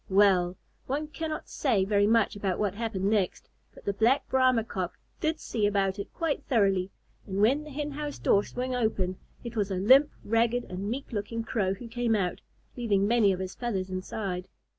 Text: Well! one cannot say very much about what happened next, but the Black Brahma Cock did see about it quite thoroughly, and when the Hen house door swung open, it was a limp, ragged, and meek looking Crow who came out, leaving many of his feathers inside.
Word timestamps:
Well! 0.09 0.57
one 0.87 1.09
cannot 1.09 1.47
say 1.47 1.85
very 1.85 2.07
much 2.07 2.35
about 2.35 2.57
what 2.57 2.73
happened 2.73 3.05
next, 3.07 3.47
but 3.71 3.85
the 3.85 3.93
Black 3.93 4.27
Brahma 4.29 4.63
Cock 4.63 4.97
did 5.19 5.39
see 5.39 5.67
about 5.67 5.99
it 5.99 6.11
quite 6.11 6.43
thoroughly, 6.45 6.89
and 7.27 7.39
when 7.39 7.63
the 7.63 7.69
Hen 7.69 7.91
house 7.91 8.17
door 8.17 8.43
swung 8.43 8.73
open, 8.73 9.19
it 9.43 9.55
was 9.55 9.69
a 9.69 9.75
limp, 9.75 10.09
ragged, 10.25 10.63
and 10.63 10.89
meek 10.89 11.11
looking 11.11 11.43
Crow 11.43 11.75
who 11.75 11.87
came 11.87 12.15
out, 12.15 12.41
leaving 12.75 13.07
many 13.07 13.31
of 13.31 13.39
his 13.39 13.53
feathers 13.53 13.91
inside. 13.91 14.47